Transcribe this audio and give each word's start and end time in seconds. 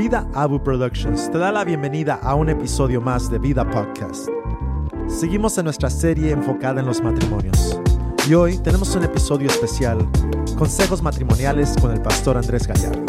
Vida 0.00 0.26
Abu 0.32 0.64
Productions 0.64 1.30
te 1.30 1.36
da 1.36 1.52
la 1.52 1.62
bienvenida 1.62 2.14
a 2.22 2.34
un 2.34 2.48
episodio 2.48 3.02
más 3.02 3.30
de 3.30 3.38
Vida 3.38 3.70
Podcast. 3.70 4.30
Seguimos 5.06 5.58
en 5.58 5.64
nuestra 5.64 5.90
serie 5.90 6.30
enfocada 6.30 6.80
en 6.80 6.86
los 6.86 7.02
matrimonios 7.02 7.78
y 8.26 8.32
hoy 8.32 8.56
tenemos 8.56 8.96
un 8.96 9.04
episodio 9.04 9.48
especial, 9.48 9.98
Consejos 10.56 11.02
Matrimoniales 11.02 11.74
con 11.82 11.90
el 11.90 12.00
pastor 12.00 12.38
Andrés 12.38 12.66
Gallardo. 12.66 13.04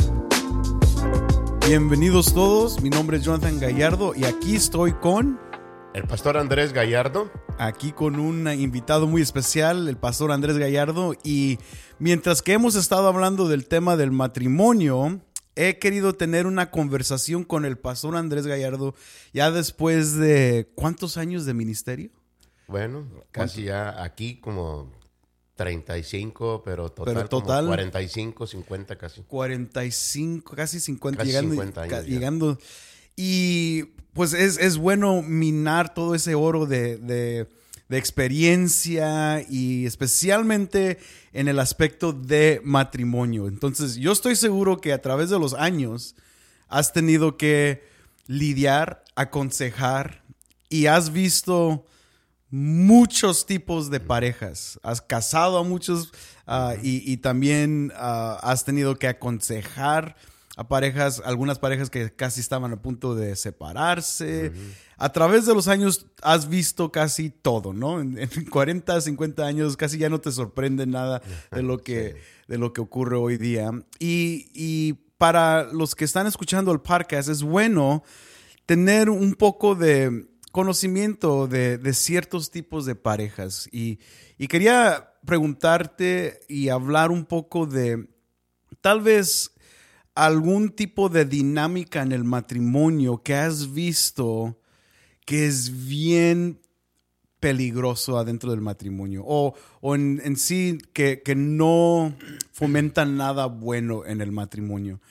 Bienvenidos 1.66 2.34
todos, 2.34 2.82
mi 2.82 2.90
nombre 2.90 3.20
es 3.20 3.23
Jonathan 3.23 3.58
Gallardo 3.58 4.12
y 4.14 4.26
aquí 4.26 4.58
estoy 4.58 4.92
con... 4.92 5.39
El 5.94 6.04
pastor 6.04 6.36
Andrés 6.36 6.73
Gallardo. 6.73 7.32
Aquí 7.58 7.94
con 7.94 8.20
un 8.20 8.50
invitado 8.50 9.08
muy 9.08 9.21
especial, 9.21 9.88
el 9.88 9.96
pastor 9.96 10.34
Andrés 10.34 10.58
Gallardo. 10.58 11.14
Y 11.23 11.60
mientras 12.00 12.42
que 12.42 12.54
hemos 12.54 12.76
estado 12.76 13.08
hablando 13.08 13.48
del 13.48 13.68
tema 13.68 13.98
del 13.98 14.12
matrimonio, 14.12 15.21
he 15.56 15.78
querido 15.80 16.14
tener 16.14 16.48
una 16.48 16.72
conversación 16.72 17.44
con 17.44 17.66
el 17.66 17.78
pastor 17.78 18.16
Andrés 18.16 18.48
Gallardo 18.48 18.96
ya 19.34 19.52
después 19.52 20.16
de 20.16 20.70
cuántos 20.76 21.18
años 21.18 21.46
de 21.46 21.54
ministerio. 21.54 22.09
Bueno, 22.68 23.05
casi 23.32 23.64
ya 23.64 24.02
aquí 24.04 24.40
como 24.40 24.92
35, 25.56 26.62
pero 26.64 26.90
total, 26.92 27.14
Pero 27.14 27.28
total- 27.30 27.68
45, 27.68 28.48
50 28.48 28.98
casi. 28.98 29.22
45, 29.23 30.56
casi 30.56 30.80
50, 30.80 31.18
Casi 31.20 31.30
llegando, 31.30 31.52
50 31.52 31.81
años 31.84 32.06
llegando. 32.08 32.58
Y 33.16 33.84
pues 34.14 34.34
es, 34.34 34.58
es 34.58 34.78
bueno 34.78 35.22
minar 35.22 35.94
todo 35.94 36.16
ese 36.16 36.34
oro 36.36 36.66
de, 36.66 36.98
de- 36.98 37.48
de 37.91 37.98
experiencia 37.98 39.45
y 39.50 39.86
especialmente 39.86 40.98
en 41.34 41.50
el 41.50 41.59
aspecto 41.59 42.14
de 42.14 42.62
matrimonio. 42.64 43.50
Entonces 43.50 43.98
yo 43.98 44.14
estoy 44.14 44.38
seguro 44.38 44.80
que 44.80 44.94
a 44.94 45.02
través 45.02 45.30
de 45.30 45.38
los 45.38 45.54
años 45.54 46.16
has 46.70 46.94
tenido 46.94 47.36
que 47.36 47.84
lidiar, 48.28 49.03
aconsejar 49.16 50.23
y 50.69 50.86
has 50.86 51.12
visto 51.12 51.86
muchos 52.50 53.45
tipos 53.45 53.92
de 53.92 54.00
parejas. 54.00 54.80
Has 54.84 55.02
casado 55.02 55.58
a 55.58 55.66
muchos 55.66 56.14
ah, 56.47 56.75
y, 56.81 57.17
también 57.17 57.92
ah, 57.97 58.39
has 58.42 58.64
tenido 58.64 58.95
que 58.95 59.09
aconsejar 59.09 60.16
a 60.57 60.67
parejas, 60.67 61.21
algunas 61.23 61.59
parejas 61.59 61.89
que 61.89 62.13
casi 62.13 62.41
estaban 62.41 62.73
a 62.73 62.81
punto 62.81 63.16
de 63.16 63.35
separarse. 63.35 64.52
A 64.97 65.11
través 65.11 65.45
de 65.45 65.53
los 65.53 65.67
años 65.67 66.07
has 66.21 66.49
visto 66.49 66.91
casi 66.91 67.30
todo, 67.30 67.73
¿no? 67.73 68.02
En, 68.02 68.17
en 68.17 68.30
40, 68.49 68.99
50 68.99 69.45
años 69.45 69.77
casi 69.77 69.97
ya 69.97 70.09
no 70.09 70.19
te 70.19 70.31
sorprende 70.31 70.85
nada 70.85 71.22
de 71.52 71.63
lo 71.63 71.77
que, 71.79 72.17
de 72.47 72.57
lo 72.57 72.73
que 72.73 72.81
ocurre 72.81 73.16
hoy 73.16 73.38
día. 73.38 73.72
Y, 73.99 74.49
y 74.53 74.94
para 75.17 75.63
los 75.72 75.95
que 75.95 76.05
están 76.05 76.27
escuchando 76.27 76.72
el 76.72 76.81
podcast, 76.81 77.29
es 77.29 77.44
bueno 77.44 78.03
tener 78.66 79.09
un 79.09 79.35
poco 79.35 79.75
de 79.75 80.27
conocimiento 80.52 81.47
de, 81.47 81.77
de 81.77 81.94
ciertos 81.94 82.52
tipos 82.52 82.85
de 82.85 82.95
parejas. 82.95 83.69
Y, 83.72 83.99
y 84.38 84.47
quería 84.47 85.13
preguntarte 85.25 86.41
y 86.49 86.69
hablar 86.69 87.09
un 87.11 87.25
poco 87.25 87.66
de 87.66 88.09
tal 88.81 89.02
vez 89.02 89.52
algún 90.16 90.70
tipo 90.70 91.09
de 91.09 91.26
dinámica 91.26 92.02
en 92.02 92.12
el 92.12 92.23
matrimonio 92.23 93.22
que 93.23 93.36
has 93.36 93.73
visto 93.73 94.59
que 95.26 95.45
es 95.45 95.88
bien 95.88 96.59
peligroso 97.40 98.18
adentro 98.18 98.52
del 98.52 98.62
matrimonio 98.62 99.23
o, 99.26 99.56
o 99.81 99.95
en, 99.95 100.22
en 100.23 100.38
sí 100.38 100.78
que, 100.94 101.22
que 101.23 101.36
no 101.36 102.16
fomentan 102.52 103.18
nada 103.18 103.48
bueno 103.48 104.06
en 104.06 104.22
el 104.22 104.31
matrimonio. 104.31 105.02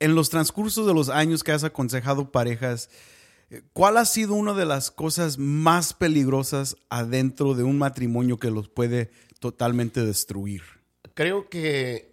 En 0.00 0.14
los 0.14 0.30
transcurso 0.30 0.86
de 0.86 0.94
los 0.94 1.10
años 1.10 1.44
que 1.44 1.52
has 1.52 1.62
aconsejado 1.62 2.32
parejas, 2.32 2.90
¿cuál 3.72 3.98
ha 3.98 4.04
sido 4.04 4.34
una 4.34 4.54
de 4.54 4.64
las 4.64 4.90
cosas 4.90 5.38
más 5.38 5.92
peligrosas 5.92 6.76
adentro 6.88 7.54
de 7.54 7.62
un 7.62 7.78
matrimonio 7.78 8.38
que 8.38 8.50
los 8.50 8.68
puede 8.68 9.10
totalmente 9.38 10.04
destruir? 10.04 10.62
Creo 11.14 11.48
que 11.48 12.09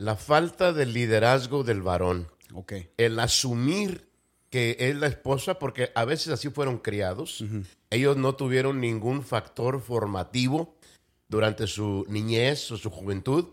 la 0.00 0.16
falta 0.16 0.72
de 0.72 0.86
liderazgo 0.86 1.62
del 1.62 1.82
varón, 1.82 2.28
Ok. 2.54 2.72
el 2.96 3.20
asumir 3.20 4.08
que 4.48 4.76
es 4.80 4.96
la 4.96 5.06
esposa, 5.06 5.58
porque 5.58 5.92
a 5.94 6.06
veces 6.06 6.32
así 6.32 6.48
fueron 6.48 6.78
criados, 6.78 7.44
ellos 7.90 8.16
no 8.16 8.34
tuvieron 8.34 8.80
ningún 8.80 9.22
factor 9.22 9.80
formativo 9.80 10.74
durante 11.28 11.66
su 11.66 12.06
niñez 12.08 12.72
o 12.72 12.78
su 12.78 12.90
juventud, 12.90 13.50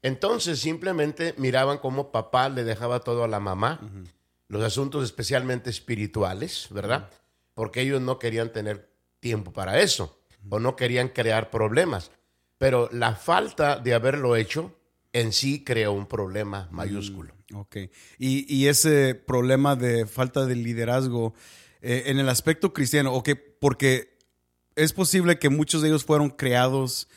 entonces 0.00 0.58
simplemente 0.58 1.34
miraban 1.36 1.76
cómo 1.76 2.10
papá 2.10 2.48
le 2.48 2.64
dejaba 2.64 3.00
todo 3.00 3.22
a 3.22 3.28
la 3.28 3.38
mamá, 3.38 3.78
los 4.48 4.64
asuntos 4.64 5.04
especialmente 5.04 5.68
espirituales, 5.68 6.66
¿verdad? 6.70 7.10
Porque 7.52 7.82
ellos 7.82 8.00
no 8.00 8.18
querían 8.18 8.52
tener 8.52 8.88
tiempo 9.20 9.52
para 9.52 9.80
eso 9.80 10.18
o 10.48 10.58
no 10.58 10.76
querían 10.76 11.10
crear 11.10 11.50
problemas. 11.50 12.10
Pero 12.56 12.88
la 12.90 13.14
falta 13.14 13.78
de 13.78 13.92
haberlo 13.94 14.34
hecho 14.34 14.74
en 15.12 15.32
sí 15.32 15.64
creó 15.64 15.92
un 15.92 16.06
problema 16.06 16.68
mayúsculo. 16.70 17.34
Ok. 17.54 17.76
Y, 18.18 18.52
y 18.54 18.68
ese 18.68 19.14
problema 19.14 19.76
de 19.76 20.06
falta 20.06 20.46
de 20.46 20.54
liderazgo 20.54 21.34
eh, 21.82 22.04
en 22.06 22.18
el 22.18 22.28
aspecto 22.28 22.72
cristiano, 22.72 23.12
ok, 23.14 23.30
porque 23.60 24.18
es 24.76 24.92
posible 24.92 25.38
que 25.38 25.48
muchos 25.48 25.82
de 25.82 25.88
ellos 25.88 26.04
fueron 26.04 26.30
creados 26.30 27.08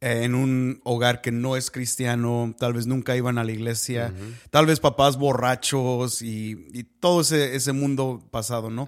eh, 0.00 0.22
en 0.24 0.34
un 0.34 0.80
hogar 0.84 1.20
que 1.20 1.32
no 1.32 1.56
es 1.56 1.70
cristiano, 1.70 2.54
tal 2.58 2.74
vez 2.74 2.86
nunca 2.86 3.16
iban 3.16 3.38
a 3.38 3.44
la 3.44 3.52
iglesia, 3.52 4.12
tal 4.50 4.66
vez 4.66 4.80
papás 4.80 5.16
borrachos 5.16 6.22
y, 6.22 6.66
y 6.72 6.84
todo 6.84 7.22
ese, 7.22 7.54
ese 7.56 7.72
mundo 7.72 8.26
pasado, 8.30 8.70
¿no? 8.70 8.86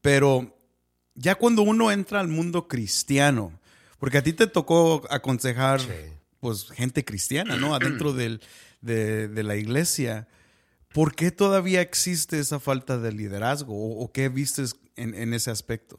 Pero 0.00 0.56
ya 1.14 1.34
cuando 1.34 1.62
uno 1.62 1.90
entra 1.90 2.20
al 2.20 2.28
mundo 2.28 2.68
cristiano, 2.68 3.58
porque 3.98 4.18
a 4.18 4.22
ti 4.22 4.32
te 4.32 4.46
tocó 4.46 5.02
aconsejar, 5.10 5.80
Sí. 5.80 5.88
Pues, 6.40 6.70
gente 6.70 7.04
cristiana, 7.04 7.56
¿no? 7.56 7.74
Adentro 7.74 8.12
del, 8.12 8.40
de, 8.80 9.28
de 9.28 9.42
la 9.42 9.56
iglesia. 9.56 10.28
¿Por 10.92 11.14
qué 11.14 11.30
todavía 11.30 11.80
existe 11.80 12.38
esa 12.38 12.60
falta 12.60 12.98
de 12.98 13.12
liderazgo? 13.12 13.74
¿O, 13.74 14.02
o 14.02 14.12
qué 14.12 14.28
vistes 14.28 14.76
en, 14.96 15.14
en 15.14 15.34
ese 15.34 15.50
aspecto? 15.50 15.98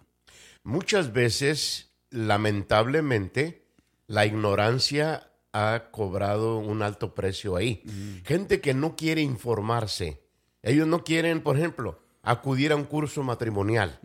Muchas 0.63 1.13
veces, 1.13 1.91
lamentablemente, 2.09 3.67
la 4.07 4.25
ignorancia 4.25 5.31
ha 5.53 5.89
cobrado 5.91 6.57
un 6.57 6.81
alto 6.81 7.15
precio 7.15 7.55
ahí. 7.55 7.83
Gente 8.25 8.61
que 8.61 8.73
no 8.73 8.95
quiere 8.95 9.21
informarse. 9.21 10.21
Ellos 10.61 10.87
no 10.87 11.03
quieren, 11.03 11.41
por 11.41 11.57
ejemplo, 11.57 12.03
acudir 12.21 12.71
a 12.71 12.75
un 12.75 12.83
curso 12.83 13.23
matrimonial, 13.23 13.99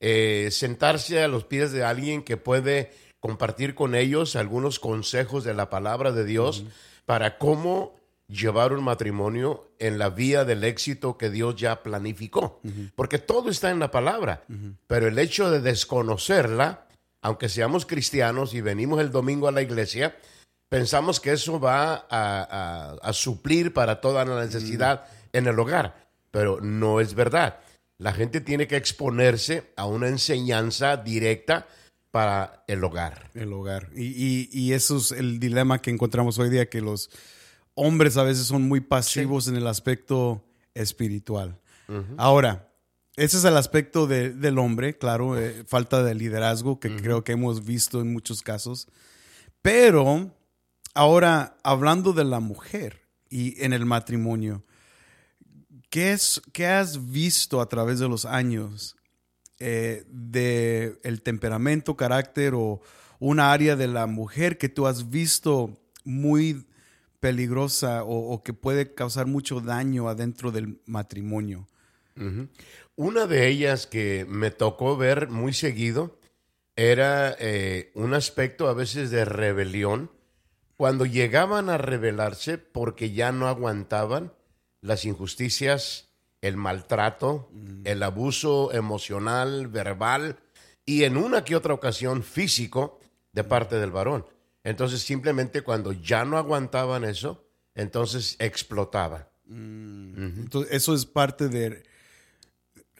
eh, 0.00 0.48
sentarse 0.50 1.22
a 1.22 1.28
los 1.28 1.44
pies 1.44 1.72
de 1.72 1.84
alguien 1.84 2.22
que 2.22 2.36
puede 2.36 2.92
compartir 3.26 3.76
con 3.76 3.94
ellos 3.94 4.34
algunos 4.34 4.80
consejos 4.80 5.44
de 5.44 5.54
la 5.54 5.70
palabra 5.70 6.10
de 6.10 6.24
Dios 6.24 6.64
para 7.06 7.38
cómo 7.38 7.94
llevar 8.26 8.72
un 8.72 8.82
matrimonio 8.82 9.70
en 9.78 9.96
la 9.98 10.10
vía 10.10 10.44
del 10.44 10.64
éxito 10.64 11.16
que 11.16 11.30
Dios 11.30 11.54
ya 11.54 11.84
planificó. 11.84 12.60
Porque 12.96 13.18
todo 13.18 13.48
está 13.48 13.70
en 13.70 13.78
la 13.78 13.92
palabra, 13.92 14.42
pero 14.88 15.06
el 15.06 15.18
hecho 15.20 15.50
de 15.52 15.60
desconocerla, 15.60 16.86
aunque 17.20 17.48
seamos 17.48 17.86
cristianos 17.86 18.54
y 18.54 18.60
venimos 18.60 19.00
el 19.00 19.12
domingo 19.12 19.46
a 19.46 19.52
la 19.52 19.62
iglesia, 19.62 20.16
pensamos 20.68 21.20
que 21.20 21.30
eso 21.32 21.60
va 21.60 21.94
a, 21.94 22.06
a- 22.10 22.96
a 23.00 23.12
suplir 23.12 23.72
para 23.72 24.00
toda 24.00 24.24
la 24.24 24.44
necesidad 24.44 25.04
en 25.32 25.46
el 25.46 25.56
hogar, 25.60 26.08
pero 26.32 26.60
no 26.60 26.98
es 27.00 27.14
verdad. 27.14 27.60
La 27.98 28.12
gente 28.12 28.40
tiene 28.40 28.66
que 28.66 28.76
exponerse 28.76 29.70
a 29.76 29.86
una 29.86 30.08
enseñanza 30.08 30.96
directa 30.96 31.68
para 32.12 32.62
el 32.68 32.84
hogar. 32.84 33.30
El 33.34 33.52
hogar. 33.52 33.90
Y, 33.96 34.04
y- 34.04 34.48
y 34.52 34.72
eso 34.74 34.98
es 34.98 35.10
el 35.10 35.40
dilema 35.40 35.80
que 35.82 35.90
encontramos 35.90 36.38
hoy 36.38 36.48
día, 36.50 36.68
que 36.70 36.80
los 36.80 37.10
hombres 37.74 38.16
a 38.18 38.22
veces 38.22 38.46
son 38.46 38.62
muy 38.68 38.80
pasivos 38.80 39.48
en 39.48 39.56
el 39.56 39.66
aspecto 39.66 40.44
espiritual. 40.74 41.58
Ahora, 42.18 42.68
ese 43.16 43.36
es 43.38 43.44
el 43.44 43.56
aspecto 43.56 44.06
de- 44.06 44.30
del 44.30 44.58
hombre, 44.58 44.96
claro, 44.96 45.38
eh, 45.38 45.64
falta 45.66 46.02
de 46.02 46.14
liderazgo, 46.14 46.78
que 46.80 46.94
creo 46.96 47.24
que 47.24 47.32
hemos 47.32 47.64
visto 47.64 48.00
en 48.00 48.12
muchos 48.12 48.42
casos. 48.42 48.88
Pero 49.62 50.30
ahora, 50.94 51.56
hablando 51.62 52.12
de 52.12 52.24
la 52.24 52.40
mujer 52.40 53.02
y 53.30 53.62
en 53.64 53.72
el 53.72 53.84
matrimonio, 53.86 54.64
¿qué, 55.90 56.12
es, 56.12 56.42
qué 56.52 56.66
has 56.66 57.10
visto 57.10 57.60
a 57.60 57.68
través 57.68 57.98
de 57.98 58.08
los 58.08 58.24
años 58.24 58.96
eh, 59.58 60.04
de 60.08 60.98
el 61.02 61.22
temperamento, 61.22 61.96
carácter 61.96 62.54
o 62.54 62.80
una 63.18 63.52
área 63.52 63.76
de 63.76 63.86
la 63.86 64.06
mujer 64.06 64.58
que 64.58 64.68
tú 64.68 64.86
has 64.86 65.10
visto 65.10 65.78
muy 66.04 66.66
peligrosa 67.20 68.02
o, 68.04 68.42
que 68.42 68.52
puede 68.52 68.94
causar 68.94 69.26
mucho 69.26 69.60
daño 69.60 70.08
adentro 70.08 70.50
del 70.50 70.80
matrimonio? 70.86 71.68
Una 72.96 73.26
de 73.26 73.48
ellas 73.48 73.86
que 73.86 74.26
me 74.28 74.50
tocó 74.50 74.96
ver 74.96 75.28
muy 75.28 75.52
seguido 75.52 76.18
era 76.76 77.34
eh, 77.38 77.90
un 77.94 78.14
aspecto 78.14 78.68
a 78.68 78.74
veces 78.74 79.10
de 79.10 79.24
rebelión, 79.24 80.10
cuando 80.76 81.06
llegaban 81.06 81.70
a 81.70 81.78
rebelarse 81.78 82.58
porque 82.58 83.12
ya 83.12 83.30
no 83.30 83.46
aguantaban 83.46 84.32
las 84.80 85.04
injusticias 85.04 86.11
el 86.42 86.56
maltrato, 86.58 87.48
el 87.84 88.02
abuso 88.02 88.72
emocional, 88.72 89.68
verbal 89.68 90.38
y 90.84 91.04
en 91.04 91.16
una 91.16 91.44
que 91.44 91.56
otra 91.56 91.72
ocasión 91.72 92.22
físico 92.22 93.00
de 93.32 93.44
parte 93.44 93.76
del 93.76 93.90
varón. 93.92 94.26
Entonces 94.64 95.00
simplemente 95.02 95.62
cuando 95.62 95.92
ya 95.92 96.24
no 96.24 96.36
aguantaban 96.36 97.04
eso, 97.04 97.44
entonces 97.74 98.36
explotaba. 98.38 99.30
Entonces, 99.48 100.72
eso 100.72 100.94
es 100.94 101.06
parte 101.06 101.48
de 101.48 101.82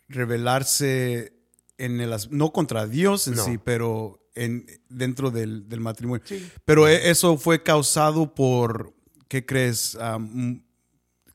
revelarse 0.08 1.32
en 1.78 2.00
el, 2.00 2.12
as- 2.12 2.30
no 2.30 2.52
contra 2.52 2.86
Dios 2.86 3.26
en 3.28 3.34
No. 3.34 3.44
sí, 3.44 3.58
pero 3.58 4.20
en, 4.34 4.66
dentro 4.88 5.30
del, 5.30 5.68
del 5.68 5.80
matrimonio. 5.80 6.24
Pero 6.64 6.88
e- 6.88 7.10
eso 7.10 7.36
fue 7.38 7.62
causado 7.62 8.34
por, 8.34 8.92
¿qué 9.28 9.44
crees? 9.44 9.96
Ah, 10.00 10.18
mm, 10.18 10.62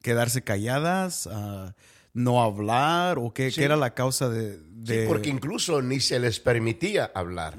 ¿Quedarse 0.02 0.42
calladas? 0.44 1.28
Ah, 1.32 1.76
¿No 2.18 2.42
hablar? 2.42 3.20
¿O 3.20 3.32
qué, 3.34 3.52
Sí. 3.52 3.58
qué 3.58 3.66
era 3.66 3.76
la 3.76 3.94
causa 3.94 4.28
de...? 4.28 4.60
Sí, 4.86 5.04
porque 5.08 5.30
incluso 5.30 5.82
ni 5.82 6.00
se 6.00 6.20
les 6.20 6.40
permitía 6.40 7.12
hablar. 7.14 7.58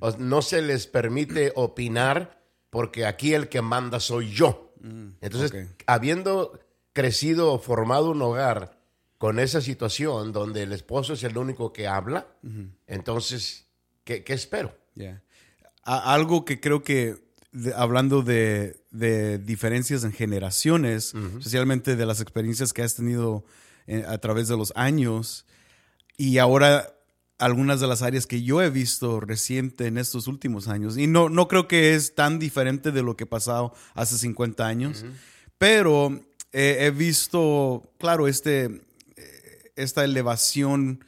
O 0.00 0.10
no 0.18 0.42
se 0.42 0.62
les 0.62 0.86
permite 0.86 1.52
opinar 1.54 2.42
porque 2.70 3.04
aquí 3.06 3.34
el 3.34 3.48
que 3.48 3.60
manda 3.62 4.00
soy 4.00 4.30
yo. 4.32 4.74
Entonces, 5.20 5.52
ok. 5.52 5.82
habiendo 5.86 6.58
crecido 6.92 7.52
o 7.52 7.58
formado 7.58 8.10
un 8.10 8.22
hogar 8.22 8.78
con 9.18 9.38
esa 9.38 9.60
situación 9.60 10.32
donde 10.32 10.62
el 10.62 10.72
esposo 10.72 11.12
es 11.12 11.22
el 11.22 11.36
único 11.36 11.72
que 11.72 11.86
habla, 11.86 12.26
entonces, 12.86 13.66
¿qué, 14.04 14.24
qué 14.24 14.32
espero? 14.32 14.74
Algo 15.84 16.44
que 16.44 16.60
creo 16.60 16.82
que, 16.82 17.16
de- 17.52 17.74
hablando 17.74 18.22
de, 18.22 18.82
de 18.90 19.38
diferencias 19.38 20.04
en 20.04 20.12
generaciones, 20.12 21.14
especialmente 21.38 21.96
de 21.96 22.06
las 22.06 22.20
experiencias 22.20 22.72
que 22.72 22.82
has 22.82 22.94
tenido 22.96 23.44
a 24.06 24.18
través 24.18 24.48
de 24.48 24.56
los 24.56 24.72
años, 24.76 25.46
y 26.16 26.38
ahora 26.38 26.94
algunas 27.38 27.80
de 27.80 27.86
las 27.86 28.02
áreas 28.02 28.26
que 28.26 28.42
yo 28.42 28.60
he 28.60 28.68
visto 28.68 29.18
reciente 29.20 29.86
en 29.86 29.96
estos 29.98 30.26
últimos 30.26 30.68
años, 30.68 30.98
y 30.98 31.06
no, 31.06 31.28
no 31.28 31.48
creo 31.48 31.66
que 31.68 31.94
es 31.94 32.14
tan 32.14 32.38
diferente 32.38 32.92
de 32.92 33.02
lo 33.02 33.16
que 33.16 33.24
pasado 33.26 33.72
hace 33.94 34.18
50 34.18 34.66
años, 34.66 35.04
pero 35.58 36.20
eh, 36.52 36.78
he 36.80 36.90
visto, 36.90 37.92
claro, 37.98 38.28
este, 38.28 38.64
eh, 39.16 39.72
esta 39.76 40.04
elevación 40.04 41.04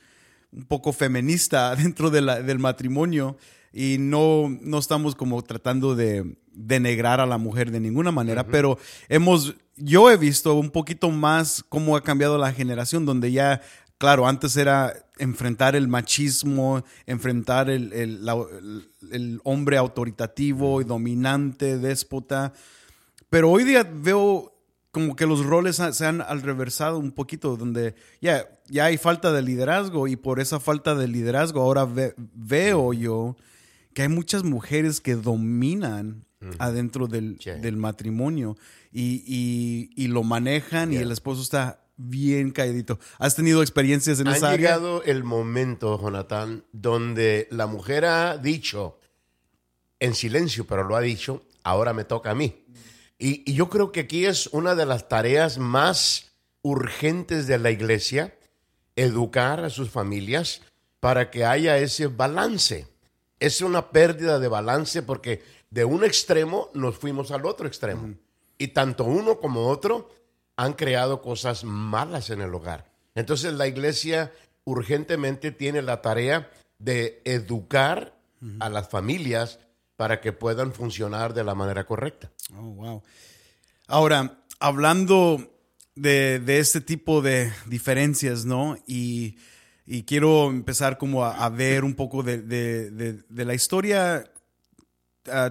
un 0.52 0.64
poco 0.64 0.92
feminista 0.92 1.74
dentro 1.76 2.10
de 2.10 2.20
la- 2.22 2.42
del 2.42 2.58
matrimonio 2.58 3.36
y 3.72 3.96
no, 3.98 4.48
no 4.60 4.78
estamos 4.78 5.14
como 5.14 5.42
tratando 5.42 5.94
de 5.94 6.36
denegrar 6.54 7.20
a 7.20 7.26
la 7.26 7.38
mujer 7.38 7.70
de 7.70 7.80
ninguna 7.80 8.10
manera, 8.12 8.46
pero 8.46 8.78
hemos, 9.08 9.54
yo 9.76 10.10
he 10.10 10.16
visto 10.16 10.54
un 10.54 10.70
poquito 10.70 11.10
más 11.10 11.64
cómo 11.68 11.96
ha 11.96 12.02
cambiado 12.02 12.38
la 12.38 12.52
generación, 12.52 13.04
donde 13.06 13.32
ya, 13.32 13.60
claro, 13.98 14.26
antes 14.26 14.56
era 14.56 14.92
enfrentar 15.18 15.76
el 15.76 15.88
machismo, 15.88 16.84
enfrentar 17.06 17.70
el, 17.70 17.92
el- 17.92 19.40
hombre 19.44 19.76
autoritativo 19.76 20.80
y 20.80 20.84
dominante, 20.84 21.78
déspota, 21.78 22.52
pero 23.30 23.50
hoy 23.50 23.64
día 23.64 23.82
veo 23.82 24.48
como 24.90 25.16
que 25.16 25.24
los 25.26 25.44
roles 25.46 25.76
se 25.92 26.06
han 26.06 26.20
al 26.20 26.42
reversado 26.42 26.98
un 26.98 27.12
poquito, 27.12 27.56
donde 27.56 27.94
ya, 28.20 28.46
ya 28.68 28.84
hay 28.86 28.98
falta 28.98 29.32
de 29.32 29.40
liderazgo 29.40 30.06
y 30.06 30.16
por 30.16 30.38
esa 30.38 30.60
falta 30.60 30.94
de 30.94 31.08
liderazgo 31.08 31.62
ahora 31.62 31.86
ve- 31.86 32.14
veo 32.18 32.92
yo 32.92 33.36
que 33.94 34.02
hay 34.02 34.08
muchas 34.08 34.44
mujeres 34.44 35.00
que 35.00 35.14
dominan 35.14 36.24
adentro 36.58 37.06
del, 37.06 37.38
del 37.60 37.76
matrimonio 37.76 38.56
y, 38.92 39.22
y- 39.26 39.90
y 39.96 40.08
lo 40.08 40.22
manejan 40.22 40.92
y 40.92 40.96
el 40.96 41.10
esposo 41.12 41.42
está 41.42 41.78
bien 41.96 42.50
calladito. 42.50 42.98
¿Has 43.18 43.36
tenido 43.36 43.62
experiencias 43.62 44.18
en 44.20 44.28
Ha 44.28 44.36
esa 44.36 44.50
área? 44.50 44.56
llegado 44.76 45.02
el 45.04 45.22
momento, 45.24 46.00
Jonathan, 46.00 46.64
donde 46.72 47.46
la 47.50 47.66
mujer 47.66 48.04
ha 48.06 48.38
dicho, 48.38 48.98
en 50.00 50.14
silencio, 50.14 50.66
pero 50.66 50.82
lo 50.84 50.96
ha 50.96 51.00
dicho, 51.00 51.44
ahora 51.62 51.92
me 51.92 52.04
toca 52.04 52.30
a 52.30 52.34
mí. 52.34 52.64
Y, 53.18 53.48
y 53.48 53.54
yo 53.54 53.68
creo 53.68 53.92
que 53.92 54.00
aquí 54.00 54.24
es 54.26 54.48
una 54.48 54.74
de 54.74 54.84
las 54.86 55.08
tareas 55.08 55.58
más 55.58 56.32
urgentes 56.62 57.46
de 57.46 57.58
la 57.58 57.70
iglesia, 57.70 58.34
educar 58.96 59.64
a 59.64 59.70
sus 59.70 59.90
familias 59.90 60.62
para 61.00 61.30
que 61.30 61.44
haya 61.44 61.78
ese 61.78 62.08
balance. 62.08 62.86
Es 63.38 63.60
una 63.60 63.90
pérdida 63.90 64.38
de 64.38 64.48
balance 64.48 65.02
porque 65.02 65.42
de 65.72 65.86
un 65.86 66.04
extremo 66.04 66.68
nos 66.74 66.96
fuimos 66.98 67.30
al 67.30 67.46
otro 67.46 67.66
extremo. 67.66 68.14
Y 68.58 68.68
tanto 68.68 69.04
uno 69.04 69.38
como 69.38 69.68
otro 69.68 70.10
han 70.56 70.74
creado 70.74 71.22
cosas 71.22 71.64
malas 71.64 72.28
en 72.28 72.42
el 72.42 72.54
hogar. 72.54 72.92
Entonces 73.14 73.54
la 73.54 73.66
iglesia 73.66 74.30
urgentemente 74.64 75.50
tiene 75.50 75.80
la 75.80 76.02
tarea 76.02 76.50
de 76.78 77.22
educar 77.24 78.14
a 78.60 78.68
las 78.68 78.88
familias 78.90 79.58
para 79.96 80.20
que 80.20 80.32
puedan 80.32 80.72
funcionar 80.72 81.32
de 81.32 81.44
la 81.44 81.54
manera 81.54 81.84
correcta. 81.86 82.30
Oh, 82.54 82.62
wow. 82.74 83.02
Ahora, 83.86 84.42
hablando 84.60 85.50
de, 85.94 86.38
de 86.40 86.58
este 86.58 86.80
tipo 86.82 87.22
de 87.22 87.50
diferencias, 87.66 88.44
¿no? 88.44 88.76
Y, 88.86 89.38
y 89.86 90.02
quiero 90.04 90.50
empezar 90.50 90.98
como 90.98 91.24
a, 91.24 91.44
a 91.44 91.48
ver 91.48 91.82
un 91.84 91.94
poco 91.94 92.22
de, 92.22 92.42
de- 92.42 92.90
de- 92.90 93.22
de 93.28 93.44
la 93.44 93.54
historia 93.54 94.24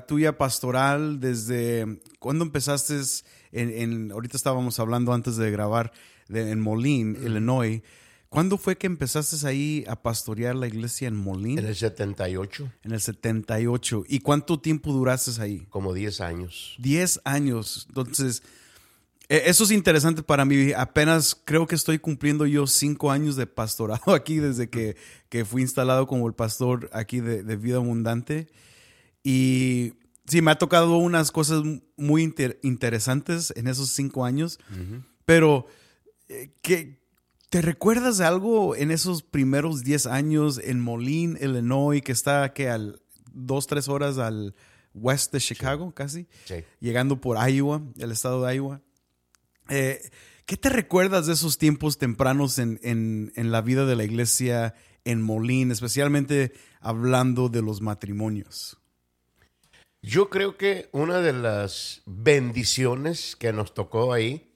tuya 0.07 0.37
pastoral, 0.37 1.19
desde 1.19 2.01
cuando 2.19 2.43
empezaste 2.43 2.99
en, 3.51 3.69
en- 3.69 4.11
ahorita 4.11 4.37
estábamos 4.37 4.79
hablando 4.79 5.13
antes 5.13 5.37
de 5.37 5.51
grabar, 5.51 5.91
de- 6.27 6.51
en 6.51 6.59
Moline, 6.59 7.17
Illinois. 7.19 7.81
¿Cuándo 8.29 8.57
fue 8.57 8.77
que 8.77 8.87
empezaste 8.87 9.45
ahí 9.45 9.83
a 9.89 10.01
pastorear 10.01 10.55
la 10.55 10.67
iglesia 10.67 11.09
en 11.09 11.15
Moline? 11.17 11.59
En 11.61 11.67
el 11.67 11.75
78, 11.75 12.71
En 12.83 12.93
el 12.93 13.01
78. 13.01 14.03
¿Y 14.07 14.19
cuánto 14.19 14.59
tiempo 14.59 14.93
duraste 14.93 15.41
ahí? 15.41 15.65
como 15.69 15.93
10 15.93 16.21
años. 16.21 16.75
10 16.79 17.19
años. 17.25 17.85
Entonces, 17.89 18.41
e- 19.27 19.43
eso 19.47 19.65
es 19.65 19.71
interesante 19.71 20.23
para 20.23 20.45
mí. 20.45 20.71
Apenas 20.71 21.35
creo 21.43 21.67
que 21.67 21.75
estoy 21.75 21.99
cumpliendo 21.99 22.45
yo 22.45 22.67
cinco 22.67 23.11
años 23.11 23.35
de 23.35 23.47
pastorado 23.47 24.13
aquí 24.15 24.37
desde 24.37 24.69
que, 24.69 24.95
que 25.27 25.43
fui 25.43 25.61
instalado 25.61 26.07
como 26.07 26.25
el 26.27 26.33
pastor 26.33 26.89
aquí 26.93 27.19
de, 27.19 27.43
de 27.43 27.55
Vida 27.57 27.77
Abundante. 27.77 28.47
Y 29.23 29.93
sí, 30.27 30.41
me 30.41 30.51
ha 30.51 30.57
tocado 30.57 30.97
unas 30.97 31.31
cosas 31.31 31.63
muy 31.97 32.23
inter- 32.23 32.59
interesantes 32.63 33.53
en 33.55 33.67
esos 33.67 33.89
cinco 33.89 34.25
años. 34.25 34.59
Pero, 35.25 35.67
eh, 36.29 36.53
¿qué, 36.61 36.99
¿te 37.49 37.61
recuerdas 37.61 38.17
de 38.17 38.25
algo 38.25 38.75
en 38.75 38.91
esos 38.91 39.21
primeros 39.23 39.83
10 39.83 40.05
años 40.07 40.59
en 40.63 40.79
Moline, 40.79 41.37
Illinois, 41.41 42.01
que 42.01 42.11
está 42.11 42.53
que 42.53 42.69
al 42.69 43.01
dos, 43.33 43.67
tres 43.67 43.87
horas 43.87 44.17
al 44.17 44.55
west 44.93 45.31
de 45.33 45.39
Chicago, 45.39 45.93
casi? 45.93 46.27
Sí. 46.45 46.55
llegando 46.79 47.21
por 47.21 47.37
Iowa, 47.49 47.81
el 47.97 48.11
estado 48.11 48.43
de 48.45 48.55
Iowa. 48.55 48.81
Eh, 49.69 50.01
¿Qué 50.45 50.57
te 50.57 50.69
recuerdas 50.69 51.27
de 51.27 51.33
esos 51.33 51.57
tiempos 51.57 51.97
tempranos 51.97 52.57
en, 52.59 52.79
en- 52.83 53.31
en 53.35 53.51
la 53.51 53.61
vida 53.61 53.85
de 53.85 53.95
la 53.95 54.03
iglesia 54.03 54.73
en 55.05 55.21
Molín, 55.21 55.71
especialmente 55.71 56.51
hablando 56.81 57.47
de 57.47 57.61
los 57.61 57.79
matrimonios? 57.79 58.77
Yo 60.03 60.29
creo 60.29 60.57
que 60.57 60.89
una 60.91 61.19
de 61.19 61.33
las 61.33 62.01
bendiciones 62.05 63.35
que 63.35 63.53
nos 63.53 63.73
tocó 63.73 64.13
ahí 64.13 64.51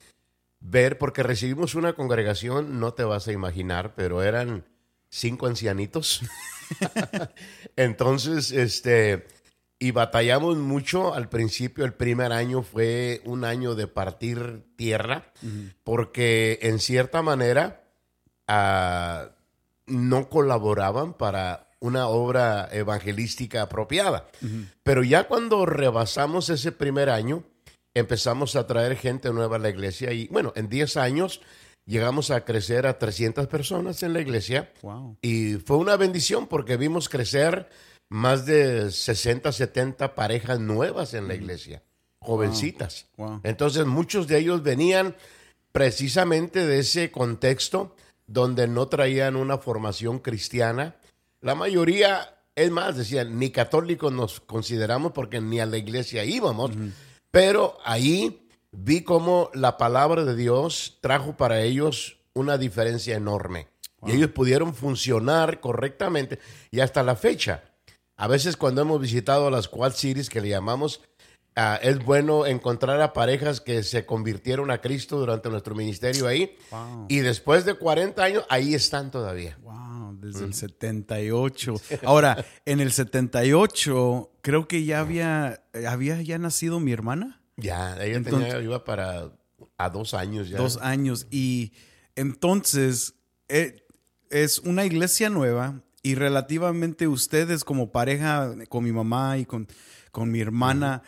ver, 0.60 0.98
porque 0.98 1.22
recibimos 1.22 1.76
una 1.76 1.94
congregación, 1.94 2.80
no 2.80 2.94
te 2.94 3.04
vas 3.04 3.28
a 3.28 3.32
imaginar, 3.32 3.94
pero 3.96 4.24
eran 4.24 4.66
cinco 5.10 5.46
ancianitos. 5.46 6.22
Entonces, 7.76 8.52
este, 8.52 9.28
y 9.78 9.92
batallamos 9.92 10.58
mucho 10.58 11.14
al 11.14 11.30
principio, 11.30 11.86
el 11.86 11.94
primer 11.94 12.32
año 12.32 12.64
fue 12.64 13.22
un 13.26 13.46
año 13.46 13.76
de 13.76 13.88
partir 13.88 14.64
tierra, 14.76 15.32
porque 15.84 16.58
en 16.64 16.80
cierta 16.80 17.22
manera 17.22 17.84
ah, 18.48 19.30
no 19.86 20.30
colaboraban 20.30 21.14
para 21.14 21.65
una 21.80 22.08
obra 22.08 22.70
evangelística 22.72 23.64
apropiada. 23.64 24.28
Pero 24.84 25.04
ya 25.04 25.28
cuando 25.28 25.66
rebasamos 25.66 26.50
ese 26.50 26.72
primer 26.72 27.10
año, 27.10 27.44
empezamos 27.94 28.56
a 28.56 28.68
traer 28.68 28.98
gente 28.98 29.32
nueva 29.32 29.56
a 29.56 29.60
la 29.60 29.70
iglesia 29.70 30.12
y 30.12 30.28
bueno, 30.28 30.52
en 30.56 30.70
10 30.70 30.98
años 30.98 31.42
llegamos 31.86 32.32
a 32.32 32.44
crecer 32.44 32.88
a 32.88 32.98
300 33.00 33.48
personas 33.48 34.04
en 34.04 34.14
la 34.14 34.22
iglesia. 34.22 34.72
Wow. 34.82 35.18
Y 35.22 35.56
fue 35.56 35.78
una 35.78 35.96
bendición 35.96 36.48
porque 36.48 36.78
vimos 36.78 37.10
crecer 37.10 37.70
más 38.10 38.46
de 38.46 38.92
60, 38.92 39.52
70 39.52 40.16
parejas 40.16 40.60
nuevas 40.60 41.14
en 41.14 41.28
la 41.28 41.36
iglesia, 41.36 41.84
jovencitas. 42.20 43.08
Wow. 43.18 43.42
Entonces 43.44 43.86
muchos 43.86 44.28
de 44.28 44.40
ellos 44.40 44.64
venían 44.64 45.16
precisamente 45.72 46.66
de 46.66 46.80
ese 46.80 47.12
contexto 47.12 47.96
donde 48.28 48.68
no 48.68 48.88
traían 48.88 49.36
una 49.36 49.58
formación 49.58 50.20
cristiana. 50.20 50.96
La 51.46 51.54
mayoría, 51.54 52.40
es 52.56 52.72
más, 52.72 52.98
decían, 52.98 53.38
ni 53.38 53.52
católicos 53.52 54.12
nos 54.12 54.40
consideramos 54.40 55.12
porque 55.12 55.40
ni 55.42 55.60
a 55.60 55.68
la 55.68 55.78
iglesia 55.78 56.26
íbamos, 56.26 56.72
pero 57.30 57.78
ahí 57.86 58.50
vi 58.72 59.04
cómo 59.04 59.52
la 59.54 59.78
palabra 59.78 60.26
de 60.26 60.36
Dios 60.36 60.98
trajo 61.02 61.38
para 61.38 61.62
ellos 61.62 62.18
una 62.34 62.58
diferencia 62.58 63.16
enorme. 63.16 63.68
Y 64.08 64.14
ellos 64.14 64.32
pudieron 64.32 64.74
funcionar 64.74 65.60
correctamente 65.60 66.40
y 66.72 66.80
hasta 66.80 67.04
la 67.04 67.16
fecha. 67.16 67.64
A 68.18 68.28
veces 68.28 68.58
cuando 68.58 68.82
hemos 68.82 69.00
visitado 69.00 69.52
las 69.52 69.68
Quad 69.68 69.94
Cities, 69.94 70.32
que 70.32 70.42
le 70.42 70.50
llamamos, 70.50 71.02
ah, 71.56 71.78
es 71.80 72.04
bueno 72.04 72.48
encontrar 72.48 73.00
a 73.02 73.14
parejas 73.14 73.62
que 73.62 73.84
se 73.84 74.04
convirtieron 74.08 74.72
a 74.72 74.82
Cristo 74.82 75.20
durante 75.20 75.52
nuestro 75.52 75.76
ministerio 75.76 76.26
ahí. 76.26 76.58
Y 77.08 77.20
después 77.20 77.66
de 77.66 77.76
40 77.76 78.24
años, 78.24 78.46
ahí 78.50 78.74
están 78.74 79.12
todavía. 79.12 79.60
Wow, 79.62 79.85
desde 80.20 80.46
el 80.46 80.54
78. 80.54 81.74
Ahora, 82.04 82.46
en 82.66 82.80
el 82.80 82.92
78, 82.92 84.32
creo 84.42 84.68
que 84.68 84.84
ya 84.86 85.00
había, 85.00 85.64
había 85.88 86.22
ya 86.22 86.38
nacido 86.38 86.80
mi 86.80 86.92
hermana. 86.92 87.42
Ya, 87.58 87.96
ella 88.04 88.18
Entonces- 88.18 88.50
tenía, 88.50 88.64
iba 88.64 88.84
para 88.84 89.32
a 89.78 89.90
dos 89.90 90.14
años 90.14 90.50
ya. 90.50 90.58
Dos 90.58 90.78
años. 90.82 91.28
Y 91.32 91.74
entonces 92.16 93.16
eh, 93.48 93.84
es 94.30 94.60
una 94.60 94.86
iglesia 94.86 95.30
nueva 95.30 95.82
y 96.02 96.16
relativamente 96.16 97.08
ustedes 97.08 97.64
como 97.64 97.92
pareja, 97.92 98.54
con 98.70 98.84
mi 98.84 98.92
mamá 98.92 99.38
y 99.38 99.46
con, 99.46 99.68
con 100.12 100.32
mi 100.32 100.40
hermana, 100.40 101.02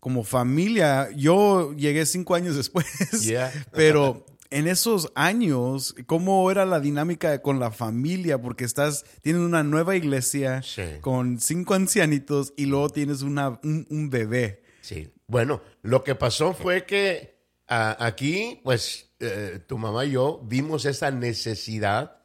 como 0.00 0.22
familia, 0.22 1.08
yo 1.16 1.72
llegué 1.74 2.04
cinco 2.06 2.34
años 2.34 2.56
después, 2.56 2.86
Yeah. 3.22 3.50
pero 3.72 4.26
en 4.54 4.68
esos 4.68 5.10
años, 5.14 5.94
¿cómo 6.06 6.50
era 6.50 6.64
la 6.64 6.80
dinámica 6.80 7.42
con 7.42 7.58
la 7.58 7.70
familia? 7.70 8.40
Porque 8.40 8.64
estás, 8.64 9.04
tienes 9.20 9.42
una 9.42 9.62
nueva 9.62 9.96
iglesia 9.96 10.62
Sí. 10.62 10.82
con 11.00 11.40
cinco 11.40 11.74
ancianitos 11.74 12.52
y 12.56 12.66
luego 12.66 12.88
tienes 12.90 13.22
una, 13.22 13.58
un, 13.62 13.86
un 13.90 14.10
bebé. 14.10 14.62
Sí. 14.80 15.10
Bueno, 15.26 15.60
lo 15.82 16.04
que 16.04 16.14
pasó 16.14 16.52
fue 16.54 16.84
que 16.86 17.34
aquí, 17.66 18.60
pues, 18.62 19.10
eh, 19.20 19.60
tu 19.66 19.78
mamá 19.78 20.04
y 20.04 20.12
yo 20.12 20.40
vimos 20.44 20.84
esa 20.84 21.10
necesidad 21.10 22.18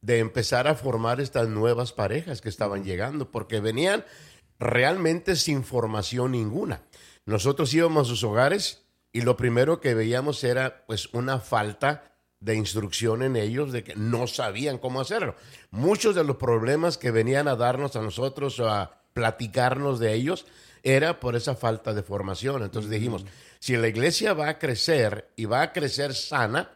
de 0.00 0.18
empezar 0.20 0.68
a 0.68 0.74
formar 0.74 1.20
estas 1.20 1.48
nuevas 1.48 1.92
parejas 1.92 2.40
que 2.40 2.48
estaban 2.48 2.84
llegando, 2.84 3.30
porque 3.30 3.60
venían 3.60 4.04
realmente 4.58 5.36
sin 5.36 5.64
formación 5.64 6.32
ninguna. 6.32 6.82
Nosotros 7.26 7.72
íbamos 7.74 8.06
a 8.06 8.10
sus 8.10 8.24
hogares 8.24 8.85
y 9.16 9.22
lo 9.22 9.36
primero 9.36 9.80
que 9.80 9.94
veíamos 9.94 10.42
era, 10.44 10.84
pues, 10.86 11.12
una 11.14 11.38
falta 11.40 12.12
de 12.40 12.54
instrucción 12.54 13.22
en 13.22 13.36
ellos, 13.36 13.72
de 13.72 13.82
que 13.82 13.94
no 13.96 14.26
sabían 14.26 14.78
cómo 14.78 15.00
hacerlo. 15.00 15.34
Muchos 15.70 16.14
de 16.14 16.22
los 16.24 16.36
problemas 16.36 16.98
que 16.98 17.10
venían 17.10 17.48
a 17.48 17.56
darnos 17.56 17.96
a 17.96 18.02
nosotros 18.02 18.60
o 18.60 18.68
a 18.68 19.00
platicarnos 19.14 19.98
de 19.98 20.12
ellos 20.12 20.44
era 20.82 21.18
por 21.18 21.34
esa 21.34 21.54
falta 21.54 21.94
de 21.94 22.02
formación. 22.02 22.62
Entonces 22.62 22.90
dijimos, 22.90 23.24
si 23.58 23.76
la 23.76 23.88
iglesia 23.88 24.34
va 24.34 24.48
a 24.50 24.58
crecer 24.58 25.30
y 25.34 25.46
va 25.46 25.62
a 25.62 25.72
crecer 25.72 26.14
sana, 26.14 26.70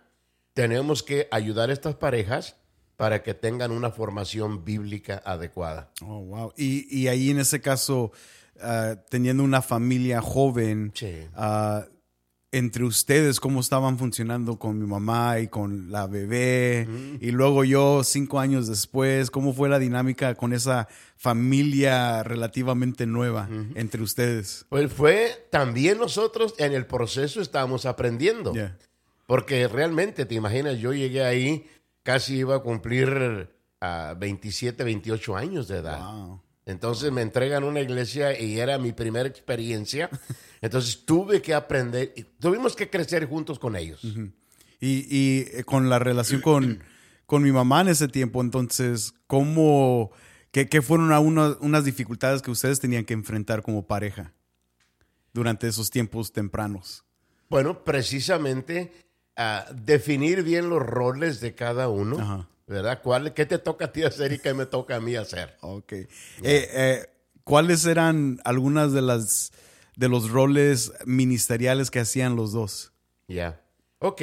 tenemos 0.54 1.02
que 1.02 1.28
ayudar 1.30 1.70
a 1.70 1.74
estas 1.74 1.94
parejas 1.94 2.56
para 2.96 3.22
que 3.22 3.34
tengan 3.34 3.70
una 3.70 3.90
formación 3.90 4.64
bíblica 4.64 5.22
adecuada. 5.24 5.90
Oh, 6.02 6.20
wow. 6.20 6.52
Y, 6.56 6.86
y 6.94 7.08
ahí 7.08 7.30
en 7.30 7.38
ese 7.38 7.60
caso, 7.60 8.12
ah, 8.60 8.96
teniendo 9.10 9.42
una 9.44 9.62
familia 9.62 10.20
joven, 10.20 10.90
Sí. 10.94 11.26
ah, 11.34 11.84
entre 12.52 12.84
ustedes, 12.84 13.38
¿cómo 13.38 13.60
estaban 13.60 13.96
funcionando 13.96 14.58
con 14.58 14.78
mi 14.78 14.86
mamá 14.86 15.38
y 15.38 15.48
con 15.48 15.90
la 15.92 16.06
bebé? 16.06 16.88
Y 17.20 17.30
luego 17.30 17.64
yo, 17.64 18.02
cinco 18.02 18.40
años 18.40 18.66
después, 18.66 19.30
¿cómo 19.30 19.52
fue 19.52 19.68
la 19.68 19.78
dinámica 19.78 20.34
con 20.34 20.52
esa 20.52 20.88
familia 21.16 22.22
relativamente 22.22 23.06
nueva 23.06 23.48
entre 23.74 24.02
ustedes? 24.02 24.66
Pues 24.68 24.92
fue 24.92 25.46
también 25.50 25.98
nosotros 25.98 26.54
en 26.58 26.72
el 26.72 26.86
proceso 26.86 27.40
estábamos 27.40 27.86
aprendiendo. 27.86 28.52
Yeah. 28.52 28.76
Porque 29.26 29.68
realmente, 29.68 30.26
te 30.26 30.34
imaginas, 30.34 30.78
yo 30.78 30.92
llegué 30.92 31.24
ahí, 31.24 31.66
casi 32.02 32.38
iba 32.38 32.56
a 32.56 32.58
cumplir 32.60 33.48
a 33.80 34.14
27, 34.18 34.82
28 34.82 35.36
años 35.36 35.68
de 35.68 35.78
edad. 35.78 36.00
Wow. 36.00 36.42
Entonces 36.70 37.12
me 37.12 37.22
entregan 37.22 37.64
una 37.64 37.80
iglesia 37.80 38.38
y 38.38 38.58
era 38.58 38.78
mi 38.78 38.92
primera 38.92 39.28
experiencia. 39.28 40.08
Entonces 40.60 41.04
tuve 41.04 41.42
que 41.42 41.54
aprender, 41.54 42.12
y 42.16 42.22
tuvimos 42.22 42.76
que 42.76 42.88
crecer 42.88 43.26
juntos 43.26 43.58
con 43.58 43.76
ellos. 43.76 44.02
Y, 44.04 45.06
y, 45.10 45.46
eh, 45.52 45.64
con 45.64 45.88
la 45.88 45.98
relación 45.98 46.40
con, 46.40 46.82
con 47.26 47.42
mi 47.42 47.52
mamá 47.52 47.82
en 47.82 47.88
ese 47.88 48.08
tiempo, 48.08 48.40
entonces, 48.40 49.14
¿cómo, 49.26 50.10
qué, 50.50 50.68
qué 50.68 50.82
fueron 50.82 51.12
unas 51.60 51.84
dificultades 51.84 52.42
que 52.42 52.50
ustedes 52.50 52.80
tenían 52.80 53.04
que 53.04 53.14
enfrentar 53.14 53.62
como 53.62 53.86
pareja 53.86 54.32
durante 55.32 55.68
esos 55.68 55.90
tiempos 55.90 56.32
tempranos? 56.32 57.04
Bueno, 57.48 57.84
precisamente 57.84 58.92
ah, 59.36 59.66
definir 59.74 60.42
bien 60.42 60.68
los 60.68 60.82
roles 60.82 61.40
de 61.40 61.54
cada 61.54 61.88
uno, 61.88 62.18
Ajá. 62.18 62.48
¿Verdad? 62.70 63.00
¿Cuál, 63.02 63.34
¿Qué 63.34 63.46
te 63.46 63.58
toca 63.58 63.86
a 63.86 63.92
ti 63.92 64.04
hacer 64.04 64.32
y 64.32 64.38
qué 64.38 64.54
me 64.54 64.64
toca 64.64 64.96
a 64.96 65.00
mí 65.00 65.16
hacer? 65.16 65.56
Ok. 65.60 65.92
Eh, 65.92 66.08
eh, 66.42 67.06
¿Cuáles 67.42 67.84
eran 67.84 68.40
algunas 68.44 68.92
de 68.92 69.02
las 69.02 69.50
de 69.96 70.08
los 70.08 70.30
roles 70.30 70.92
ministeriales 71.04 71.90
que 71.90 71.98
hacían 71.98 72.36
los 72.36 72.52
dos? 72.52 72.92
Ya. 73.26 73.60
Ok. 73.98 74.22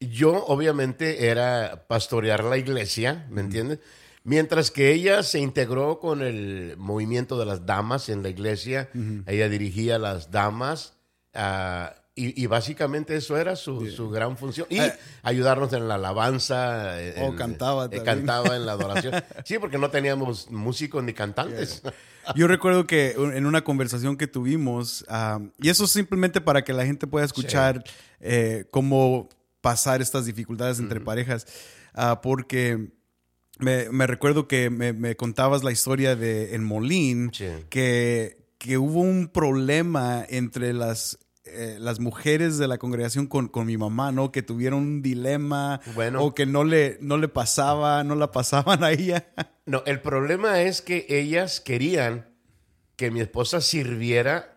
Yo 0.00 0.44
obviamente 0.46 1.28
era 1.28 1.86
pastorear 1.88 2.44
la 2.44 2.58
iglesia, 2.58 3.26
¿me 3.30 3.40
entiendes? 3.40 3.78
Mientras 4.22 4.70
que 4.70 4.92
ella 4.92 5.22
se 5.22 5.38
integró 5.38 5.98
con 5.98 6.22
el 6.22 6.76
movimiento 6.76 7.38
de 7.38 7.46
las 7.46 7.64
damas 7.64 8.08
en 8.08 8.22
la 8.22 8.28
iglesia, 8.28 8.90
ella 9.26 9.48
dirigía 9.48 9.96
a 9.96 9.98
las 9.98 10.30
damas 10.30 10.98
ah, 11.34 11.94
y, 12.14 12.42
y 12.42 12.46
básicamente 12.46 13.16
eso 13.16 13.36
era 13.38 13.56
su, 13.56 13.86
su 13.90 14.10
gran 14.10 14.36
función. 14.36 14.66
Y 14.70 14.78
Eh. 14.80 14.92
ayudarnos 15.22 15.72
en 15.72 15.88
la 15.88 15.94
alabanza. 15.94 16.94
Oh, 17.18 17.28
en- 17.30 17.36
cantaba 17.36 17.84
eh, 17.86 17.88
también. 17.88 18.04
Cantaba 18.04 18.56
en 18.56 18.66
la 18.66 18.72
adoración. 18.78 19.14
Sí, 19.44 19.58
porque 19.58 19.78
no 19.78 19.90
teníamos 19.90 20.50
músicos 20.50 21.02
ni 21.04 21.12
cantantes. 21.14 21.82
Yo 22.36 22.46
recuerdo 22.46 22.86
que 22.86 23.12
en 23.16 23.46
una 23.46 23.64
conversación 23.64 24.16
que 24.16 24.26
tuvimos, 24.28 25.04
y 25.60 25.68
eso 25.70 25.86
simplemente 25.88 26.40
para 26.40 26.62
que 26.62 26.72
la 26.72 26.84
gente 26.86 27.06
pueda 27.08 27.24
escuchar 27.24 27.82
eh, 28.20 28.66
cómo 28.70 29.28
pasar 29.60 30.00
estas 30.02 30.24
dificultades 30.26 30.78
entre 30.78 31.00
parejas, 31.00 31.46
ah, 31.94 32.20
porque 32.22 32.90
me, 33.58 33.88
me 33.90 34.06
recuerdo 34.06 34.46
que 34.46 34.70
me, 34.70 34.92
me 34.92 35.16
contabas 35.16 35.64
la 35.64 35.72
historia 35.72 36.14
de 36.14 36.54
en 36.54 36.62
Molín, 36.62 37.30
Sí. 37.32 37.46
que, 37.70 38.38
que 38.58 38.78
hubo 38.78 39.00
un 39.00 39.26
problema 39.28 40.24
entre 40.28 40.72
las... 40.72 41.18
eh, 41.52 41.76
las 41.78 42.00
mujeres 42.00 42.58
de 42.58 42.66
la 42.68 42.78
congregación 42.78 43.26
con, 43.26 43.48
con 43.48 43.66
mi 43.66 43.76
mamá, 43.76 44.12
¿no? 44.12 44.32
Que 44.32 44.42
tuvieron 44.42 44.80
un 44.80 45.02
dilema 45.02 45.80
Bueno. 45.94 46.22
o 46.24 46.34
que 46.34 46.46
no 46.46 46.64
le, 46.64 46.98
no 47.00 47.16
le 47.18 47.28
pasaba, 47.28 48.02
no 48.04 48.14
la 48.14 48.32
pasaban 48.32 48.82
a 48.84 48.90
ella. 48.90 49.26
No, 49.64 49.84
el 49.86 50.00
problema 50.00 50.60
es 50.62 50.82
que 50.82 51.06
ellas 51.08 51.60
querían 51.60 52.26
que 52.96 53.12
mi 53.12 53.20
esposa 53.20 53.60
sirviera 53.60 54.56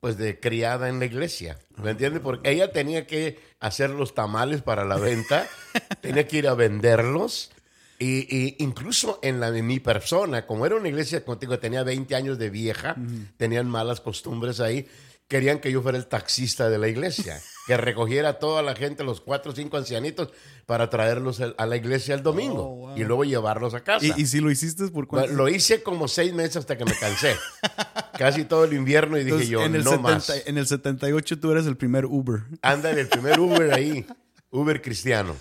pues 0.00 0.18
de 0.18 0.38
criada 0.38 0.90
en 0.90 0.98
la 0.98 1.06
iglesia. 1.06 1.58
¿Me 1.82 1.92
entiendes? 1.92 2.20
Porque 2.22 2.50
ella 2.50 2.70
tenía 2.70 3.06
que 3.06 3.38
hacer 3.58 3.88
los 3.88 4.14
tamales 4.14 4.60
para 4.60 4.84
la 4.84 4.96
venta, 4.96 5.46
tenía 6.02 6.28
que 6.28 6.36
ir 6.36 6.48
a 6.48 6.52
venderlos. 6.54 7.52
Y, 7.98 8.26
y 8.28 8.56
incluso 8.58 9.18
en 9.22 9.40
la 9.40 9.50
de 9.50 9.62
mi 9.62 9.80
persona, 9.80 10.44
como 10.46 10.66
era 10.66 10.76
una 10.76 10.88
iglesia 10.88 11.24
contigo, 11.24 11.58
tenía 11.58 11.82
20 11.84 12.14
años 12.14 12.36
de 12.38 12.50
vieja, 12.50 12.96
tenían 13.38 13.66
malas 13.70 14.02
costumbres 14.02 14.60
ahí, 14.60 14.86
querían 15.28 15.58
que 15.58 15.72
yo 15.72 15.82
fuera 15.82 15.98
el 15.98 16.06
taxista 16.06 16.68
de 16.68 16.78
la 16.78 16.88
iglesia, 16.88 17.40
que 17.66 17.76
recogiera 17.76 18.28
a 18.30 18.38
toda 18.38 18.62
la 18.62 18.74
gente, 18.74 19.04
los 19.04 19.20
cuatro 19.20 19.52
o 19.52 19.54
cinco 19.54 19.76
ancianitos, 19.76 20.30
para 20.66 20.90
traerlos 20.90 21.40
a 21.40 21.66
la 21.66 21.76
iglesia 21.76 22.14
el 22.14 22.22
domingo 22.22 22.62
Oh, 22.64 22.76
wow. 22.88 22.96
y 22.96 23.04
luego 23.04 23.24
llevarlos 23.24 23.74
a 23.74 23.80
casa. 23.84 24.04
¿Y, 24.06 24.12
y 24.22 24.26
si 24.26 24.40
lo 24.40 24.50
hiciste 24.50 24.86
por 24.88 25.06
cuánto? 25.06 25.32
Lo 25.32 25.48
hice 25.48 25.82
como 25.82 26.08
seis 26.08 26.32
meses 26.32 26.56
hasta 26.58 26.76
que 26.78 26.84
me 26.84 26.94
cansé. 26.98 27.36
Casi 28.18 28.44
todo 28.44 28.64
el 28.64 28.72
invierno 28.74 29.16
y 29.18 29.24
dije 29.24 29.30
Entonces, 29.30 29.48
yo, 29.50 29.62
en, 29.62 29.74
el 29.74 29.82
no 29.84 29.90
70 29.90 30.08
más. 30.08 30.30
en 30.46 30.58
el 30.58 30.66
78 30.66 31.40
tú 31.40 31.50
eres 31.50 31.66
el 31.66 31.76
primer 31.76 32.06
Uber. 32.06 32.42
Anda 32.62 32.90
en 32.90 32.98
el 32.98 33.08
primer 33.08 33.40
Uber 33.40 33.72
ahí, 33.74 34.06
Uber 34.50 34.80
cristiano. 34.80 35.34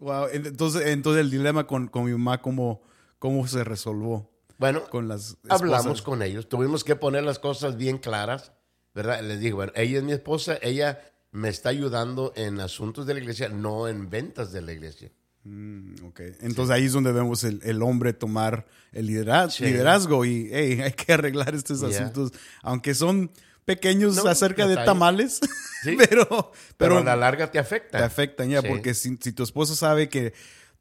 Wow. 0.00 0.26
Entonces, 0.32 0.86
entonces 0.86 1.20
el 1.20 1.30
dilema 1.30 1.66
con, 1.66 1.86
con 1.88 2.04
mi 2.04 2.12
mamá, 2.12 2.40
¿cómo, 2.42 2.82
cómo 3.18 3.46
se 3.46 3.62
resolvió 3.64 4.28
Bueno, 4.58 4.84
con 4.90 5.06
las 5.08 5.36
hablamos 5.48 6.02
con 6.02 6.22
ellos, 6.22 6.48
tuvimos 6.48 6.82
que 6.84 6.96
poner 6.96 7.22
las 7.24 7.38
cosas 7.38 7.76
bien 7.76 7.98
claras, 7.98 8.52
¿verdad? 8.98 9.22
Les 9.22 9.38
digo, 9.38 9.56
bueno, 9.58 9.72
ella 9.76 9.98
es 9.98 10.02
mi 10.04 10.10
esposa, 10.12 10.58
ella 10.60 11.00
me 11.30 11.48
está 11.48 11.68
ayudando 11.68 12.32
en 12.34 12.58
asuntos 12.58 13.06
de 13.06 13.14
la 13.14 13.20
iglesia, 13.20 13.48
no 13.48 13.86
en 13.86 14.10
ventas 14.10 14.50
de 14.50 14.60
la 14.60 14.72
iglesia. 14.72 15.12
Mm, 15.44 16.04
ok. 16.06 16.20
Entonces 16.40 16.74
ahí 16.74 16.86
es 16.86 16.92
donde 16.92 17.12
vemos 17.12 17.44
el, 17.44 17.60
el 17.62 17.80
hombre 17.82 18.12
tomar 18.12 18.66
el 18.92 19.06
lidera- 19.06 19.48
Sí. 19.50 19.64
liderazgo 19.66 20.24
y 20.24 20.48
hey, 20.52 20.80
hay 20.84 20.92
que 20.92 21.12
arreglar 21.12 21.54
estos 21.54 21.80
Ya. 21.80 21.86
asuntos, 21.88 22.32
aunque 22.60 22.92
son 22.94 23.30
pequeños 23.64 24.16
No, 24.16 24.26
acerca 24.28 24.66
de 24.66 24.74
tamales, 24.76 25.38
Sí. 25.84 25.94
pero, 25.96 26.26
Pero, 26.28 26.52
pero 26.76 26.98
a 26.98 27.04
la 27.04 27.14
larga 27.14 27.52
te 27.52 27.60
afecta. 27.60 27.98
te 27.98 28.04
afectan 28.04 28.48
ya, 28.50 28.62
Sí. 28.62 28.66
porque 28.68 28.94
si, 28.94 29.16
si 29.20 29.30
tu 29.32 29.44
esposo 29.44 29.76
sabe 29.76 30.08
que 30.08 30.32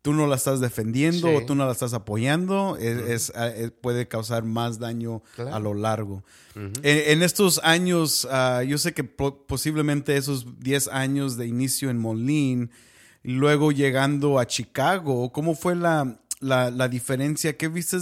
tú 0.07 0.13
no 0.13 0.25
la 0.25 0.37
estás 0.37 0.61
defendiendo 0.61 1.27
Sí. 1.27 1.35
o 1.35 1.45
tú 1.45 1.53
no 1.53 1.65
la 1.65 1.73
estás 1.73 1.91
apoyando, 1.93 2.77
es- 2.77 3.29
ah, 3.35 3.49
es- 3.49 3.71
puede 3.71 4.07
causar 4.07 4.45
más 4.45 4.79
daño 4.79 5.21
Claro. 5.35 5.53
a 5.53 5.59
lo 5.59 5.73
largo. 5.73 6.23
en, 6.55 6.71
en 6.83 7.23
estos 7.23 7.59
años, 7.61 8.25
ah, 8.31 8.63
yo 8.63 8.77
sé 8.77 8.93
que 8.93 9.03
po- 9.03 9.45
posiblemente 9.45 10.15
esos 10.15 10.45
10 10.61 10.87
años 10.87 11.35
de 11.35 11.45
inicio 11.45 11.89
en 11.89 11.97
Molín, 11.97 12.71
y 13.21 13.33
luego 13.33 13.73
llegando 13.73 14.39
a 14.39 14.47
Chicago, 14.47 15.29
¿cómo 15.33 15.55
fue 15.55 15.75
la, 15.75 16.21
la, 16.39 16.71
la 16.71 16.87
diferencia? 16.87 17.57
¿Qué 17.57 17.67
viste 17.67 17.97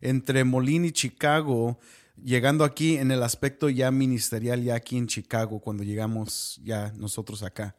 entre 0.00 0.44
Molín 0.44 0.84
y 0.84 0.92
Chicago? 0.92 1.80
Llegando 2.24 2.62
aquí 2.64 2.96
en 2.98 3.10
el 3.10 3.24
aspecto 3.24 3.68
ya 3.68 3.90
ministerial, 3.90 4.62
ya 4.62 4.76
aquí 4.76 4.96
en 4.96 5.08
Chicago, 5.08 5.58
cuando 5.58 5.82
llegamos 5.82 6.60
ya 6.64 6.92
nosotros 6.96 7.42
acá. 7.42 7.74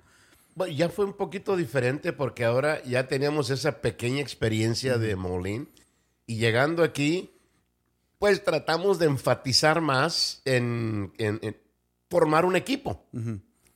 Bueno, 0.59 0.73
ya 0.73 0.89
fue 0.89 1.05
un 1.05 1.13
poquito 1.13 1.55
diferente 1.55 2.11
porque 2.11 2.43
ahora 2.43 2.83
ya 2.83 3.07
teníamos 3.07 3.49
esa 3.49 3.79
pequeña 3.79 4.19
experiencia 4.19 4.97
de 4.97 5.15
Molín 5.15 5.69
y 6.25 6.35
llegando 6.35 6.83
aquí, 6.83 7.31
pues 8.17 8.43
tratamos 8.43 8.99
de 8.99 9.05
enfatizar 9.05 9.79
más 9.79 10.41
en, 10.43 11.13
en- 11.17 11.39
en 11.43 11.55
formar 12.09 12.43
un 12.43 12.57
equipo 12.57 13.05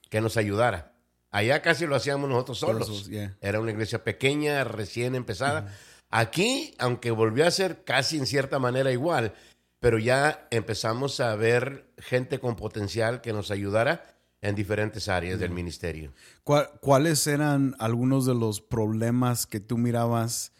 que 0.09 0.19
nos 0.19 0.35
ayudara. 0.35 0.91
Allá 1.31 1.61
casi 1.61 1.85
lo 1.87 1.95
hacíamos 1.95 2.29
nosotros 2.29 2.59
solos. 2.59 3.07
Yeah. 3.09 3.37
Era 3.39 3.61
una 3.61 3.71
iglesia 3.71 4.03
pequeña, 4.03 4.65
recién 4.65 5.15
empezada. 5.15 5.73
Aquí, 6.09 6.75
aunque 6.79 7.11
volvió 7.11 7.47
a 7.47 7.51
ser 7.51 7.85
casi 7.85 8.17
en 8.17 8.25
cierta 8.25 8.59
manera 8.59 8.91
igual, 8.91 9.33
pero 9.79 9.99
ya 9.99 10.47
empezamos 10.51 11.21
a 11.21 11.33
ver 11.37 11.85
gente 11.97 12.39
con 12.41 12.57
potencial 12.57 13.21
que 13.21 13.31
nos 13.31 13.51
ayudara 13.51 14.12
en 14.43 14.55
diferentes 14.55 15.07
áreas 15.07 15.39
del 15.39 15.49
ministerio. 15.51 16.13
¿Cuál- 16.43 16.69
¿Cuáles 16.81 17.25
eran 17.27 17.75
algunos 17.79 18.25
de 18.25 18.35
los 18.35 18.61
problemas 18.61 19.47
que 19.47 19.59
tú 19.59 19.77
mirabas 19.77 20.51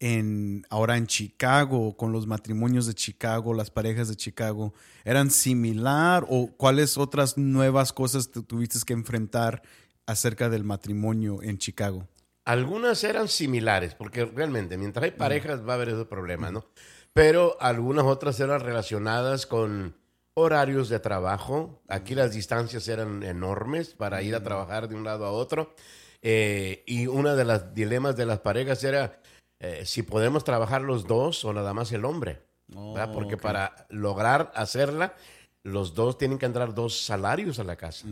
en 0.00 0.64
ahora 0.70 0.96
en 0.96 1.06
Chicago 1.06 1.96
con 1.96 2.10
los 2.10 2.26
matrimonios 2.26 2.86
de 2.86 2.94
Chicago, 2.94 3.54
las 3.54 3.70
parejas 3.70 4.08
de 4.08 4.16
Chicago? 4.16 4.72
¿Eran 5.04 5.30
similar 5.30 6.24
o 6.28 6.48
cuáles 6.56 6.96
otras 6.98 7.36
nuevas 7.38 7.92
cosas 7.92 8.30
tú 8.30 8.42
tuviste 8.42 8.78
que 8.84 8.94
enfrentar 8.94 9.62
acerca 10.06 10.48
del 10.48 10.64
matrimonio 10.64 11.42
en 11.42 11.58
Chicago? 11.58 12.08
Algunas 12.44 13.04
eran 13.04 13.28
similares, 13.28 13.94
porque 13.94 14.24
realmente 14.24 14.76
mientras 14.76 15.04
hay 15.04 15.12
parejas 15.12 15.60
va 15.68 15.72
a 15.72 15.76
haber 15.76 15.90
esos 15.90 16.08
problemas, 16.08 16.50
¿no? 16.50 16.64
Pero 17.12 17.56
algunas 17.60 18.04
otras 18.06 18.40
eran 18.40 18.60
relacionadas 18.62 19.46
con 19.46 19.94
horarios 20.34 20.88
de 20.88 20.98
trabajo. 21.00 21.80
Aquí 21.88 22.14
las 22.14 22.32
distancias 22.32 22.88
eran 22.88 23.22
enormes 23.22 23.90
para 23.94 24.22
ir 24.22 24.34
a 24.34 24.42
trabajar 24.42 24.88
de 24.88 24.94
un 24.94 25.04
lado 25.04 25.26
a 25.26 25.30
otro. 25.30 25.74
Eh, 26.22 26.82
y 26.86 27.06
una 27.06 27.34
de 27.34 27.44
las 27.44 27.74
dilemas 27.74 28.16
de 28.16 28.26
las 28.26 28.40
parejas 28.40 28.82
era 28.84 29.20
eh, 29.60 29.82
si 29.84 30.02
podemos 30.02 30.44
trabajar 30.44 30.82
los 30.82 31.06
dos 31.06 31.44
o 31.44 31.52
nada 31.52 31.74
más 31.74 31.92
el 31.92 32.04
hombre. 32.04 32.40
Oh, 32.74 32.96
Porque 33.12 33.36
para 33.36 33.86
lograr 33.90 34.50
hacerla, 34.54 35.14
los 35.62 35.94
dos 35.94 36.16
tienen 36.16 36.38
que 36.38 36.46
entrar 36.46 36.74
dos 36.74 37.02
salarios 37.04 37.58
a 37.58 37.64
la 37.64 37.76
casa. 37.76 38.06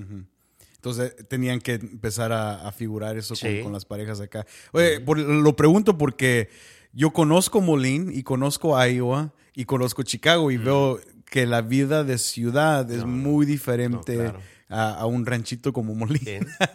Entonces 0.74 1.16
tenían 1.28 1.60
que 1.60 1.74
empezar 1.74 2.32
a, 2.32 2.66
a 2.68 2.72
figurar 2.72 3.16
eso 3.16 3.34
con, 3.34 3.36
Sí. 3.50 3.60
con 3.62 3.72
las 3.72 3.84
parejas 3.86 4.20
acá. 4.20 4.46
Oye, 4.72 5.00
por- 5.00 5.18
lo 5.18 5.56
pregunto 5.56 5.96
porque 5.96 6.50
yo 6.92 7.10
conozco 7.12 7.60
Molín 7.60 8.10
y 8.14 8.22
conozco 8.22 8.76
Iowa 8.84 9.32
y 9.54 9.64
conozco 9.64 10.02
Chicago 10.02 10.50
y 10.50 10.56
veo 10.58 11.00
que 11.30 11.46
la 11.46 11.62
vida 11.62 12.04
de 12.04 12.18
ciudad 12.18 12.90
es 12.90 13.04
muy 13.04 13.46
diferente 13.46 14.16
No, 14.16 14.22
claro. 14.22 14.40
a, 14.68 14.94
a 14.94 15.06
un 15.06 15.24
ranchito 15.26 15.72
como 15.72 15.94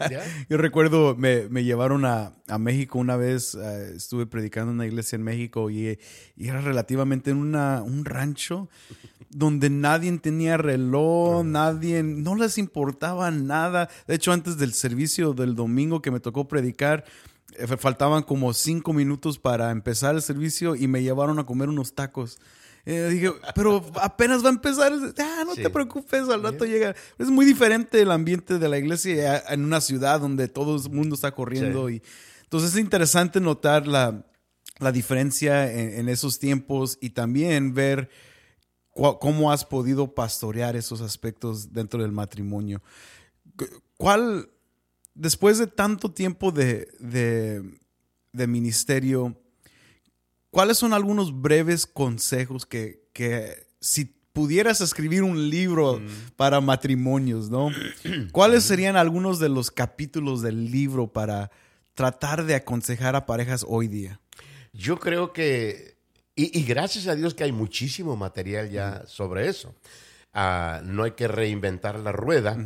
¿ya? 0.09 0.23
Yo 0.49 0.57
recuerdo, 0.57 1.15
me, 1.15 1.47
me 1.49 1.63
llevaron 1.63 2.05
a, 2.05 2.33
a 2.47 2.57
México 2.57 2.97
una 2.99 3.17
vez, 3.17 3.55
eh, 3.55 3.93
estuve 3.95 4.25
predicando 4.25 4.71
en 4.71 4.75
una 4.77 4.85
iglesia 4.87 5.17
en 5.17 5.23
México 5.23 5.69
y, 5.69 5.99
y 6.37 6.47
era 6.47 6.61
relativamente 6.61 7.31
en 7.31 7.37
una, 7.37 7.83
un 7.83 8.05
rancho 8.05 8.69
donde 9.29 9.69
nadie 9.69 10.17
tenía 10.19 10.55
reloj, 10.55 11.43
nadie, 11.43 12.01
no 12.03 12.35
les 12.35 12.57
importaba 12.57 13.29
nada. 13.31 13.89
De 14.07 14.15
hecho, 14.15 14.31
antes 14.31 14.57
del 14.57 14.73
servicio 14.73 15.33
del 15.33 15.55
domingo 15.55 16.01
que 16.01 16.11
me 16.11 16.21
tocó 16.21 16.47
predicar, 16.47 17.03
eh, 17.57 17.67
faltaban 17.77 18.23
como 18.23 18.53
cinco 18.53 18.93
minutos 18.93 19.37
para 19.37 19.71
empezar 19.71 20.15
el 20.15 20.21
servicio 20.21 20.77
y 20.77 20.87
me 20.87 21.03
llevaron 21.03 21.39
a 21.39 21.45
comer 21.45 21.67
unos 21.67 21.93
tacos. 21.95 22.39
Eh, 22.87 23.07
dije, 23.09 23.31
pero 23.55 23.83
apenas 24.01 24.43
va 24.43 24.49
a 24.49 24.53
empezar. 24.53 24.93
Ah, 25.17 25.43
no 25.45 25.55
Sí. 25.55 25.63
te 25.63 25.69
preocupes, 25.71 26.29
al 26.29 26.43
rato 26.43 26.65
llega. 26.65 26.95
Es 27.17 27.29
muy 27.29 27.45
diferente 27.45 27.99
el 28.01 28.11
ambiente 28.11 28.59
de 28.59 28.69
la 28.69 28.77
iglesia 28.77 29.43
en 29.49 29.63
una 29.63 29.81
ciudad 29.81 30.19
donde 30.19 30.47
todo 30.47 30.75
el 30.75 30.91
mundo 30.91 31.15
está 31.15 31.31
corriendo. 31.31 31.89
Y, 31.89 32.03
entonces 32.43 32.73
es 32.73 32.79
interesante 32.79 33.39
notar 33.39 33.87
la, 33.87 34.23
la 34.79 34.91
diferencia 34.91 35.71
en, 35.71 35.99
en 35.99 36.09
esos 36.09 36.37
tiempos 36.37 36.99
y 37.01 37.09
también 37.09 37.73
ver 37.73 38.09
cómo 38.91 39.51
has 39.51 39.65
podido 39.65 40.13
pastorear 40.13 40.75
esos 40.75 41.01
aspectos 41.01 41.73
dentro 41.73 42.01
del 42.01 42.11
matrimonio. 42.11 42.81
Cu- 43.57 43.65
¿Cuál, 43.97 44.49
después 45.15 45.57
de 45.57 45.67
tanto 45.67 46.11
tiempo 46.11 46.51
de, 46.51 46.87
de, 46.99 47.63
de 48.31 48.47
ministerio, 48.47 49.35
cuáles 50.55 50.77
son 50.77 50.93
algunos 50.93 51.41
breves 51.41 51.85
consejos 51.85 52.65
que, 52.65 53.09
que 53.11 53.67
si 53.81 54.05
pudieras 54.31 54.79
escribir 54.79 55.21
un 55.21 55.49
libro 55.49 56.01
para 56.37 56.61
matrimonios, 56.61 57.49
¿no? 57.49 57.71
¿Cuáles 58.31 58.63
serían 58.63 58.95
algunos 58.95 59.39
de 59.39 59.49
los 59.49 59.69
capítulos 59.69 60.41
del 60.41 60.71
libro 60.71 61.07
para 61.07 61.51
tratar 61.93 62.45
de 62.45 62.55
aconsejar 62.55 63.17
a 63.17 63.25
parejas 63.25 63.65
hoy 63.67 63.89
día? 63.89 64.21
Yo 64.71 64.97
creo 64.97 65.33
que, 65.33 65.97
y, 66.37 66.57
y 66.57 66.63
gracias 66.63 67.07
a 67.07 67.15
Dios 67.15 67.33
que 67.33 67.43
hay 67.43 67.51
muchísimo 67.51 68.15
material 68.15 68.69
ya 68.69 69.03
sobre 69.07 69.49
eso. 69.49 69.75
Ah, 70.31 70.79
no 70.85 71.03
hay 71.03 71.11
que 71.11 71.27
reinventar 71.27 71.99
la 71.99 72.13
rueda, 72.13 72.57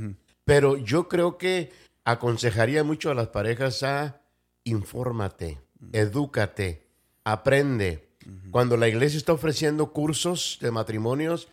pero 0.46 0.78
yo 0.78 1.08
creo 1.08 1.40
que 1.40 1.72
aconsejaría 2.04 2.84
mucho 2.84 3.10
a 3.10 3.16
las 3.16 3.30
parejas 3.30 3.82
a 3.82 4.22
infórmate, 4.64 5.58
edúcate, 5.92 6.89
aprende. 7.32 8.10
Cuando 8.52 8.78
la 8.78 8.88
iglesia 8.88 9.18
está 9.18 9.34
ofreciendo 9.34 9.92
cursos 9.92 10.58
de 10.62 10.72
matrimonios, 10.72 11.48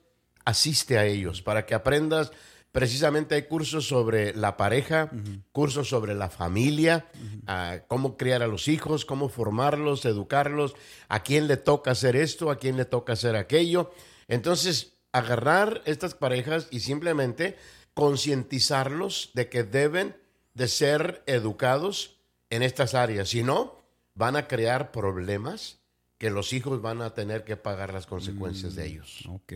asiste 0.45 0.99
a 0.99 1.07
ellos 1.07 1.43
para 1.43 1.65
que 1.67 1.75
aprendas. 1.75 2.33
Precisamente 2.73 3.35
hay 3.35 3.43
cursos 3.45 3.89
sobre 3.89 4.35
la 4.35 4.59
pareja, 4.59 5.11
cursos 5.53 5.89
sobre 5.89 6.15
la 6.15 6.29
familia, 6.29 7.07
ah, 7.47 7.79
cómo 7.89 8.19
criar 8.19 8.43
a 8.43 8.47
los 8.47 8.69
hijos, 8.69 9.07
cómo 9.07 9.31
formarlos, 9.31 10.05
educarlos, 10.05 10.75
a 11.09 11.23
quién 11.23 11.47
le 11.47 11.57
toca 11.57 11.93
hacer 11.93 12.17
esto, 12.17 12.51
a 12.51 12.59
quién 12.59 12.77
le 12.77 12.85
toca 12.85 13.15
hacer 13.15 13.35
aquello. 13.35 13.93
Entonces, 14.29 14.93
agarrar 15.12 15.81
estas 15.87 16.15
parejas 16.15 16.69
y 16.71 16.81
simplemente 16.81 17.57
concientizarlos 17.95 19.31
de 19.33 19.49
que 19.49 19.65
deben 19.65 20.15
de 20.53 20.69
ser 20.69 21.23
educados 21.27 22.19
en 22.51 22.62
estas 22.62 22.95
áreas. 22.95 23.31
Si 23.31 23.43
no, 23.43 23.76
van 24.16 24.35
a 24.35 24.48
crear 24.48 24.90
problemas 24.90 25.79
que 26.18 26.31
los 26.31 26.52
hijos 26.52 26.83
van 26.83 27.02
a 27.02 27.14
tener 27.14 27.44
que 27.44 27.57
pagar 27.57 27.92
las 27.92 28.07
consecuencias 28.07 28.74
de 28.74 28.87
ellos. 28.87 29.24
Ok. 29.29 29.52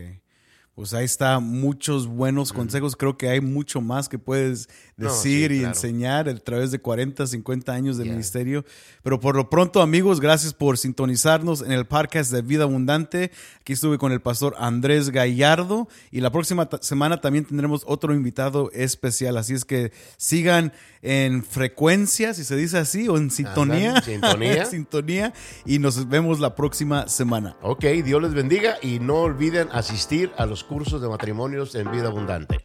Pues 0.73 0.93
ahí 0.93 1.03
está 1.05 1.39
muchos 1.39 2.07
buenos 2.07 2.53
consejos. 2.53 2.95
Creo 2.95 3.17
que 3.17 3.27
hay 3.29 3.41
mucho 3.41 3.81
más 3.81 4.07
que 4.07 4.17
puedes 4.17 4.69
No, 4.95 5.09
decir 5.09 5.49
sí, 5.51 5.55
y 5.57 5.59
claro. 5.59 5.75
enseñar 5.75 6.29
a 6.29 6.35
través 6.35 6.71
de 6.71 6.79
40, 6.79 7.27
50 7.27 7.73
años 7.73 7.97
de 7.97 8.05
Yeah. 8.05 8.13
ministerio. 8.13 8.65
Pero 9.03 9.19
por 9.19 9.35
lo 9.35 9.49
pronto, 9.49 9.81
amigos, 9.81 10.19
gracias 10.21 10.53
por 10.53 10.77
sintonizarnos 10.77 11.61
en 11.61 11.73
el 11.73 11.85
podcast 11.85 12.31
de 12.31 12.41
Vida 12.41 12.63
Abundante. 12.63 13.31
Aquí 13.59 13.73
estuve 13.73 13.97
con 13.97 14.11
el 14.13 14.21
pastor 14.21 14.55
Andrés 14.59 15.09
Gallardo 15.09 15.87
y 16.09 16.21
la 16.21 16.31
próxima 16.31 16.69
semana 16.81 17.19
también 17.19 17.45
tendremos 17.45 17.83
otro 17.85 18.13
invitado 18.13 18.71
especial. 18.71 19.37
Así 19.37 19.53
es 19.53 19.65
que 19.65 19.91
sigan 20.17 20.71
en 21.01 21.43
frecuencia, 21.43 22.33
si 22.33 22.43
se 22.43 22.55
dice 22.55 22.77
así, 22.77 23.07
o 23.09 23.17
en 23.17 23.29
sintonía. 23.31 24.01
Sintonía. 24.01 24.65
sintonía. 24.69 25.33
Y 25.65 25.79
nos 25.79 26.07
vemos 26.07 26.39
la 26.39 26.55
próxima 26.55 27.07
semana. 27.07 27.57
Ok, 27.61 27.83
Dios 28.05 28.21
les 28.21 28.33
bendiga 28.33 28.75
y 28.81 28.99
no 28.99 29.15
olviden 29.17 29.67
asistir 29.71 30.31
a 30.37 30.45
los 30.45 30.60
cursos 30.63 31.01
de 31.01 31.09
matrimonios 31.09 31.75
en 31.75 31.91
vida 31.91 32.07
abundante. 32.07 32.59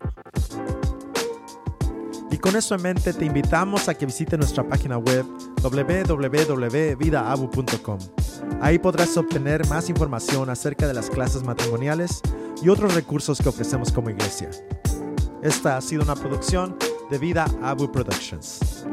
Y 2.31 2.39
con 2.39 2.57
eso 2.57 2.75
en 2.75 2.83
mente 2.83 3.13
te 3.13 3.25
invitamos 3.25 3.89
a 3.89 3.95
que 3.95 4.07
visite 4.07 4.37
nuestra 4.37 4.69
página 4.69 4.99
web 4.99 5.25
www.vidaabu.com. 5.63 7.99
Ahí 8.61 8.79
podrás 8.79 9.17
obtener 9.17 9.67
más 9.69 9.89
información 9.89 10.51
acerca 10.51 10.87
de 10.87 10.95
las 10.95 11.09
clases 11.09 11.43
matrimoniales 11.43 12.21
y 12.63 12.69
otros 12.69 12.95
recursos 12.95 13.41
que 13.41 13.49
ofrecemos 13.49 13.91
como 13.93 14.11
iglesia. 14.11 14.51
Esta 15.43 15.77
ha 15.77 15.81
sido 15.81 16.03
una 16.03 16.15
producción 16.15 16.77
de 17.11 17.19
Vida 17.19 17.47
Abu 17.63 17.91
Productions. 17.91 18.85